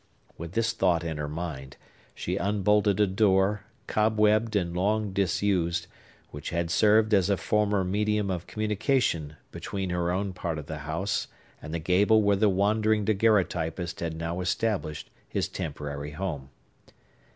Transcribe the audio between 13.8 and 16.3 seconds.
had now established his temporary